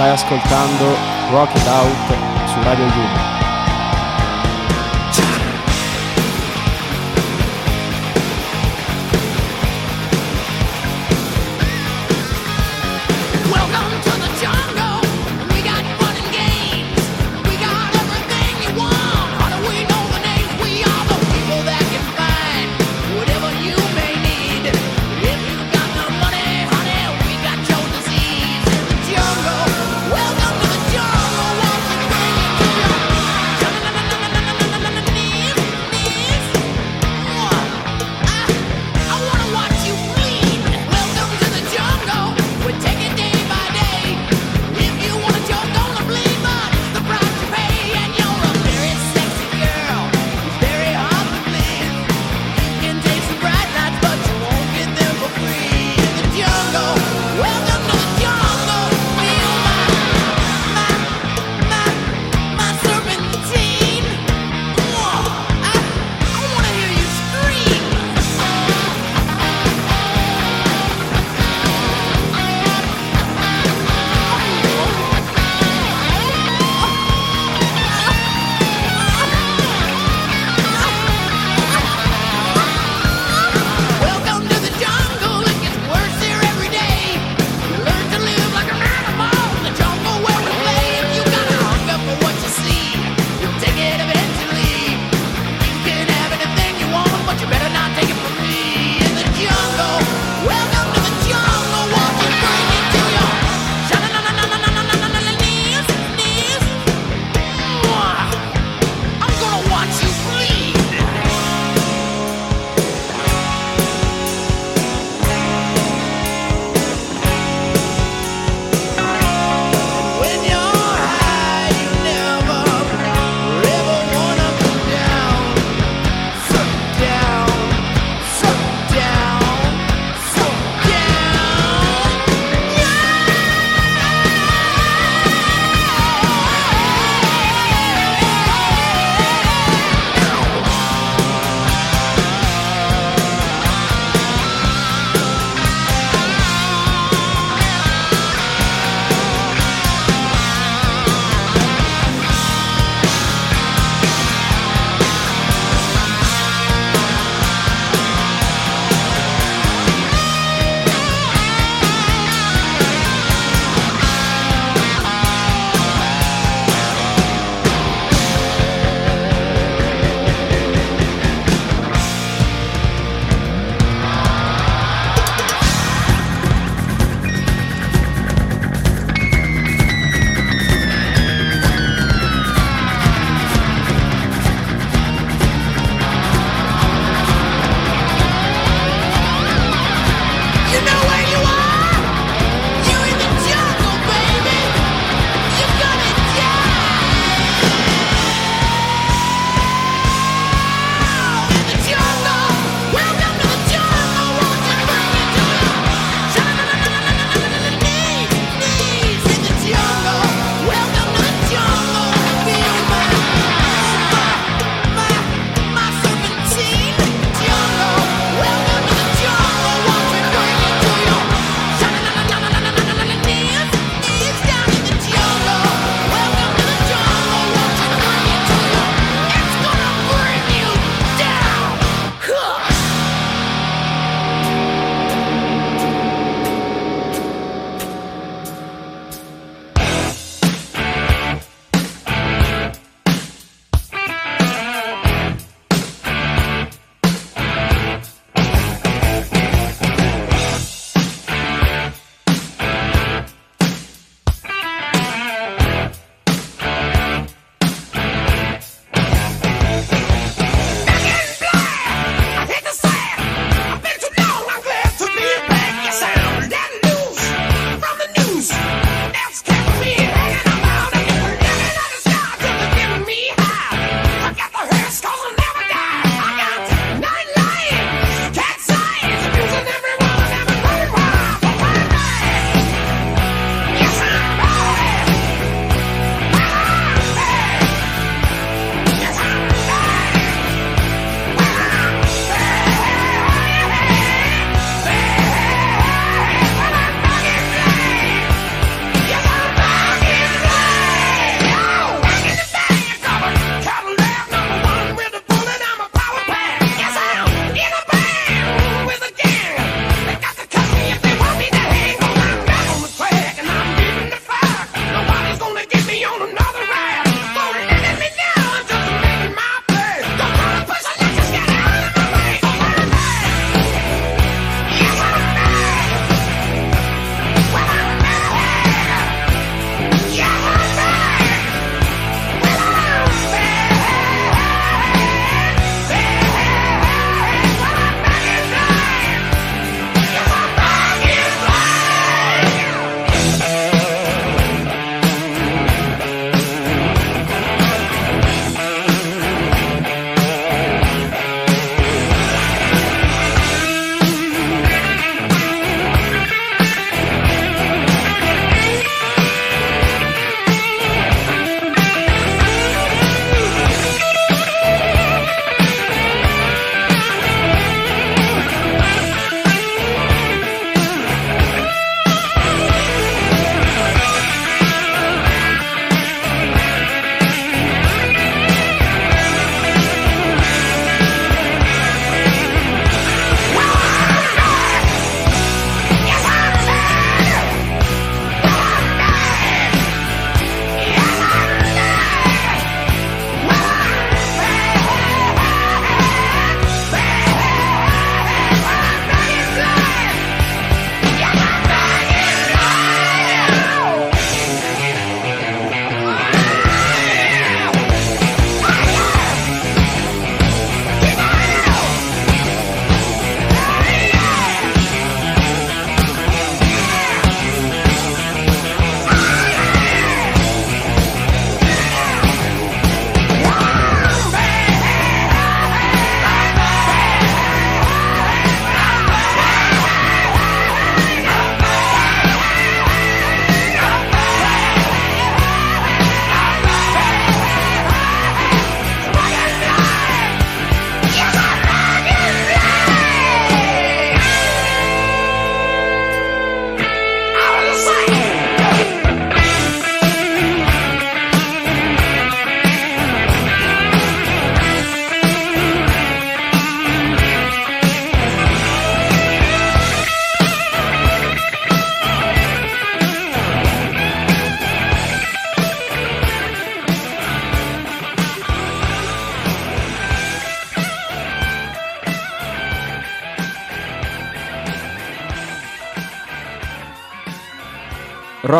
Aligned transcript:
Stai 0.00 0.12
ascoltando 0.12 0.96
Rock 1.30 1.54
It 1.54 1.66
Out 1.66 2.48
su 2.48 2.62
Radio 2.62 2.86
Yuma. 2.86 3.29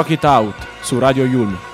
Rock 0.00 0.12
It 0.12 0.24
Out 0.24 0.54
su 0.80 0.98
Radio 0.98 1.26
Yulm. 1.26 1.69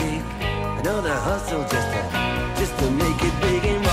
beat. 0.00 0.24
Another 0.80 1.14
hustle 1.14 1.62
just 1.62 1.88
to, 1.94 2.00
just 2.58 2.74
to 2.80 2.90
make 2.90 3.20
it 3.22 3.34
big 3.40 3.64
and 3.64 3.89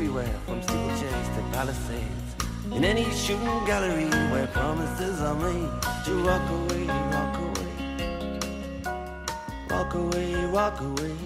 everywhere, 0.00 0.34
from 0.46 0.62
steeplechase 0.62 1.28
to 1.36 1.42
palisades. 1.52 2.34
In 2.72 2.84
any 2.84 3.04
shooting 3.10 3.64
gallery 3.66 4.08
where 4.32 4.46
promises 4.46 5.20
are 5.20 5.34
made 5.34 5.68
to 6.06 6.24
walk 6.24 6.48
away, 6.58 6.86
walk 7.12 7.36
away, 7.48 7.72
walk 9.68 9.94
away, 9.94 10.46
walk 10.46 10.80
away 10.80 11.16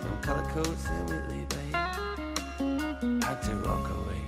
from 0.00 0.16
Cullercoats 0.22 0.88
and 0.88 1.10
Whitley 1.10 1.44
Bay. 1.50 1.70
Had 3.26 3.42
to 3.42 3.54
walk 3.68 3.86
away. 3.90 4.22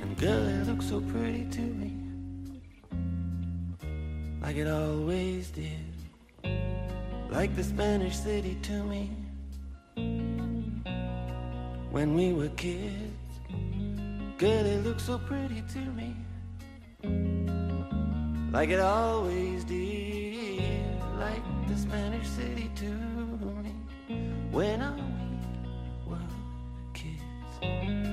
And 0.00 0.16
girl, 0.18 0.46
it 0.46 0.68
looked 0.68 0.84
so 0.84 1.00
pretty 1.00 1.46
to 1.50 1.62
me, 1.62 1.90
like 4.40 4.54
it 4.54 4.68
always 4.68 5.50
did, 5.50 5.94
like 7.28 7.56
the 7.56 7.64
Spanish 7.64 8.16
city 8.16 8.56
to 8.62 8.84
me. 8.84 9.10
When 11.90 12.14
we 12.14 12.32
were 12.32 12.48
kids, 12.50 13.40
girl, 14.38 14.66
it 14.66 14.84
looked 14.84 15.00
so 15.00 15.18
pretty 15.18 15.62
to 15.72 15.78
me, 15.78 16.14
like 18.52 18.68
it 18.70 18.80
always 18.80 19.64
did, 19.64 21.00
like 21.18 21.42
the 21.68 21.76
Spanish 21.76 22.28
city 22.28 22.70
to 22.76 22.90
me. 23.64 23.74
When 24.50 24.82
I 24.82 24.94
we 24.94 26.10
were 26.10 26.18
kids. 26.92 28.05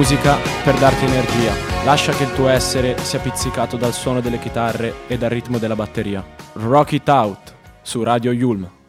Musica 0.00 0.38
per 0.64 0.78
darti 0.78 1.04
energia. 1.04 1.52
Lascia 1.84 2.12
che 2.12 2.22
il 2.22 2.32
tuo 2.32 2.48
essere 2.48 2.96
sia 3.04 3.18
pizzicato 3.18 3.76
dal 3.76 3.92
suono 3.92 4.22
delle 4.22 4.38
chitarre 4.38 5.06
e 5.06 5.18
dal 5.18 5.28
ritmo 5.28 5.58
della 5.58 5.76
batteria. 5.76 6.24
Rock 6.54 6.92
It 6.92 7.08
Out 7.10 7.54
su 7.82 8.02
Radio 8.02 8.32
Yulm. 8.32 8.79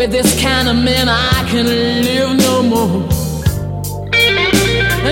With 0.00 0.12
this 0.12 0.40
kind 0.40 0.66
of 0.66 0.76
man, 0.76 1.10
I 1.10 1.46
can 1.50 1.66
live 1.66 2.34
no 2.38 2.62
more. 2.62 3.06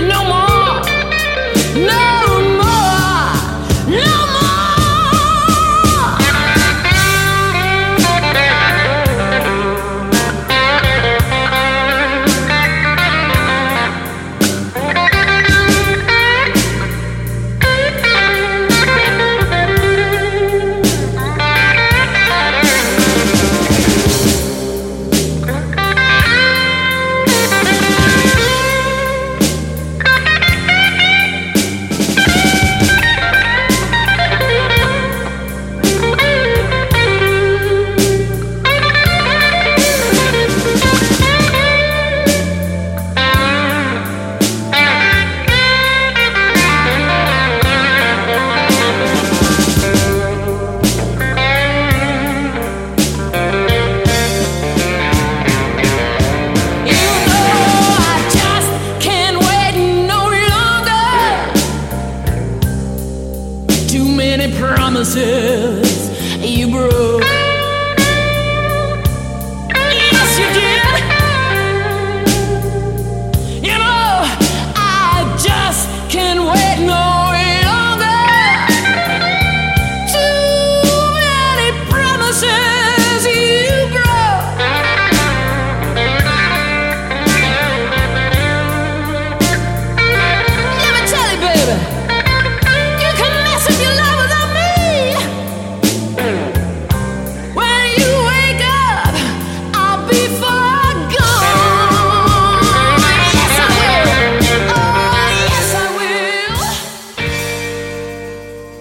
No 0.00 0.24
more. 0.24 0.80
No 1.86 2.54
more. 2.54 2.57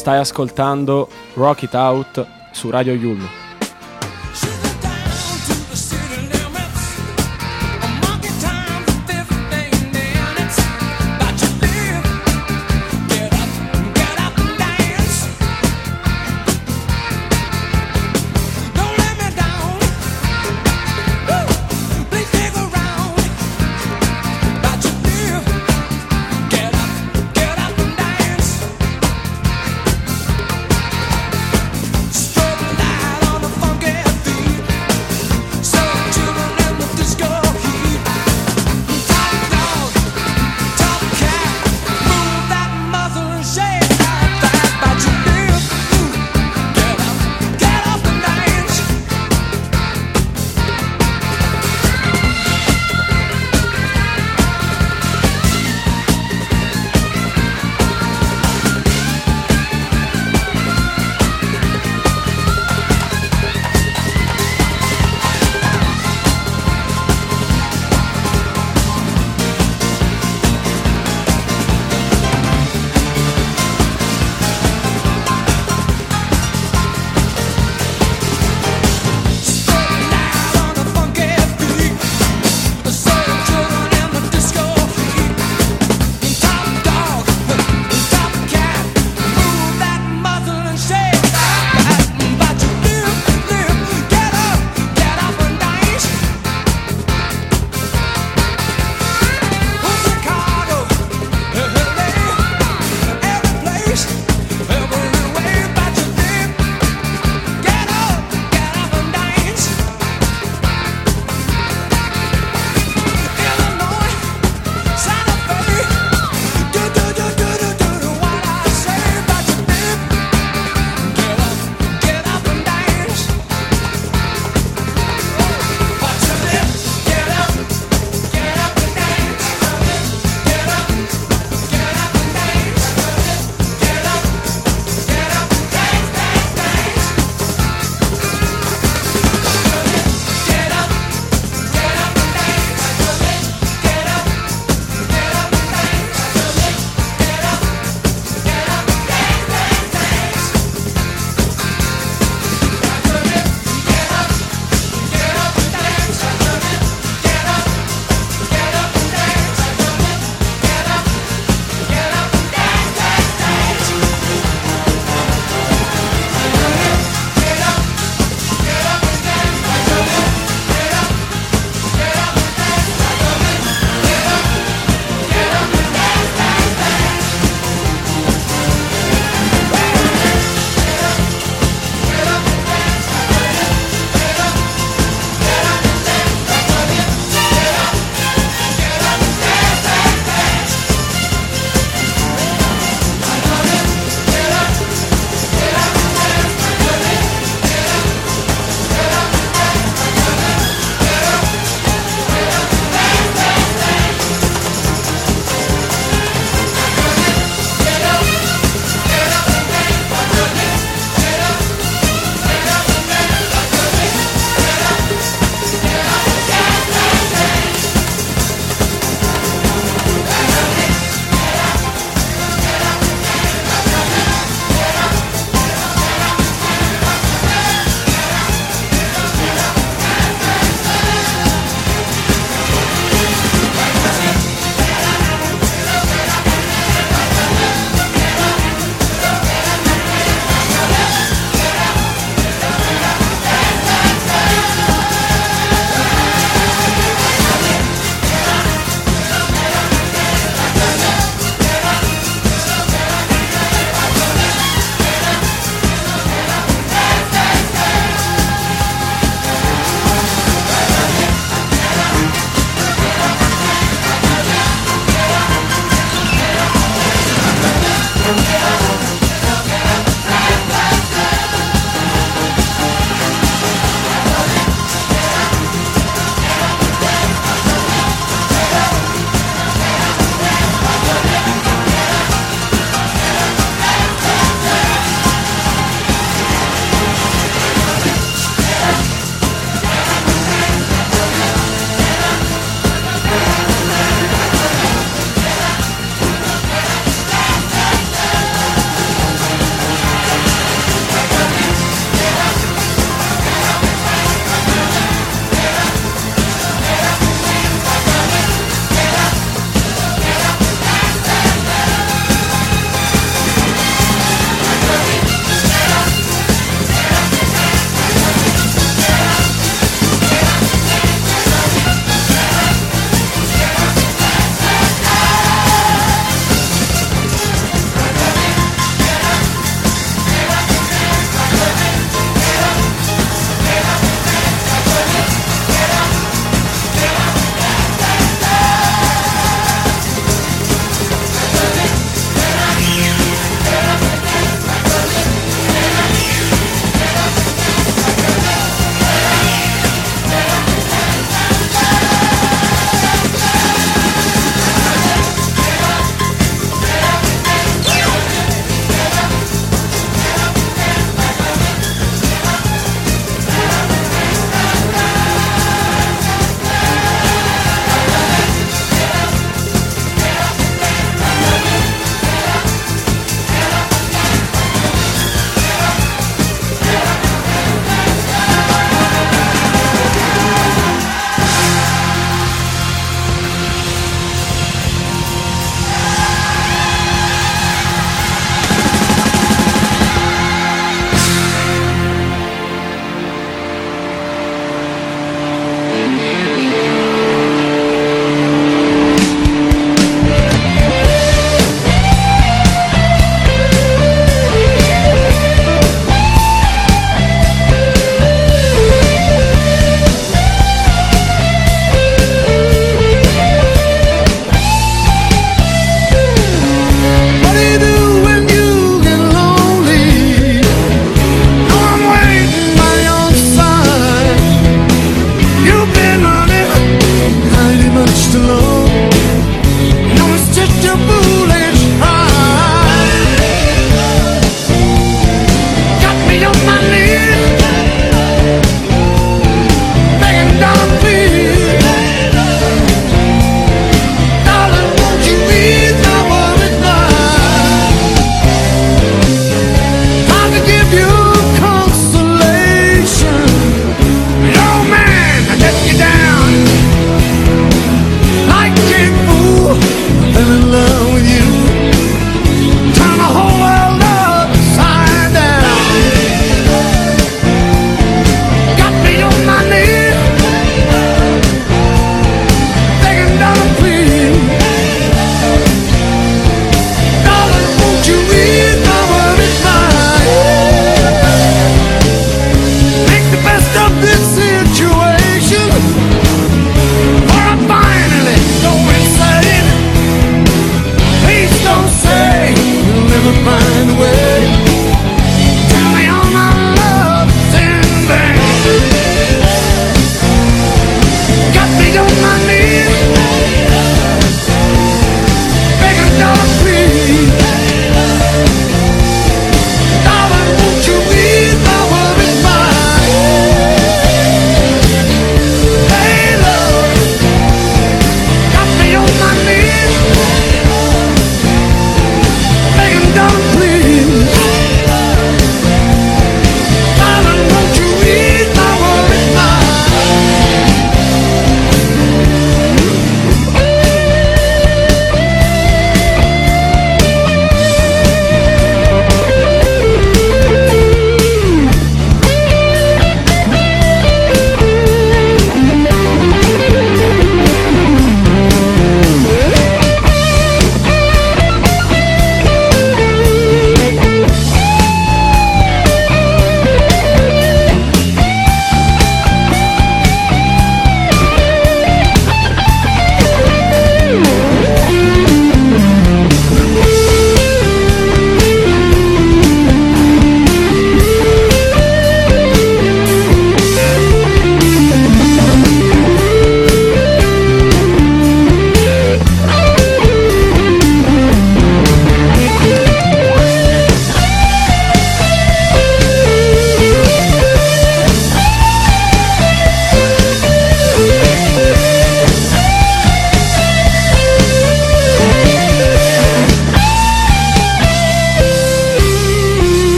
Stai 0.00 0.16
ascoltando 0.16 1.10
Rock 1.34 1.64
It 1.64 1.74
Out 1.74 2.26
su 2.52 2.70
Radio 2.70 2.94
Yulm. 2.94 3.49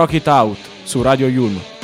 Rock 0.00 0.14
It 0.14 0.28
Out 0.28 0.56
su 0.86 1.02
Radio 1.02 1.28
Yulm. 1.28 1.79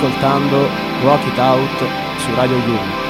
Ascoltando 0.00 0.66
Rock 1.04 1.26
It 1.26 1.38
Out 1.38 2.20
su 2.20 2.34
Radio 2.34 2.56
Yulm. 2.56 3.09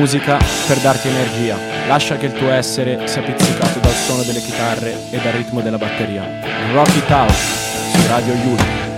musica 0.00 0.38
per 0.66 0.78
darti 0.78 1.08
energia. 1.08 1.58
Lascia 1.86 2.16
che 2.16 2.24
il 2.24 2.32
tuo 2.32 2.50
essere 2.50 3.06
sia 3.06 3.20
pizzicato 3.20 3.80
dal 3.80 3.92
suono 3.92 4.22
delle 4.22 4.40
chitarre 4.40 4.96
e 5.10 5.18
dal 5.18 5.32
ritmo 5.34 5.60
della 5.60 5.76
batteria. 5.76 6.26
Rock 6.72 6.96
it 6.96 7.10
out 7.10 7.30
su 7.30 8.06
Radio 8.08 8.32
Yulm. 8.32 8.89